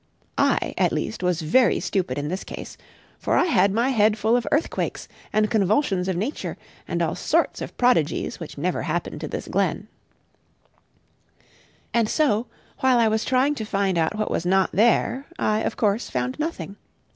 I, 0.39 0.73
at 0.79 0.91
least, 0.91 1.21
was 1.21 1.43
very 1.43 1.79
stupid 1.79 2.17
in 2.17 2.27
this 2.27 2.43
case, 2.43 2.75
for 3.19 3.37
I 3.37 3.43
had 3.45 3.71
my 3.71 3.89
head 3.89 4.17
full 4.17 4.35
of 4.35 4.47
earthquakes, 4.51 5.07
and 5.31 5.51
convulsions 5.51 6.07
of 6.07 6.17
nature, 6.17 6.57
and 6.87 7.03
all 7.03 7.13
sorts 7.13 7.61
of 7.61 7.77
prodigies 7.77 8.39
which 8.39 8.57
never 8.57 8.81
happened 8.81 9.21
to 9.21 9.27
this 9.27 9.47
glen; 9.47 9.89
and 11.93 12.09
so, 12.09 12.47
while 12.79 12.97
I 12.97 13.09
was 13.09 13.23
trying 13.23 13.53
to 13.53 13.63
find 13.63 13.99
what 14.15 14.31
was 14.31 14.43
not 14.43 14.71
there, 14.71 15.27
I 15.37 15.59
of 15.61 15.77
course 15.77 16.09
found 16.09 16.39
nothing. 16.39 16.77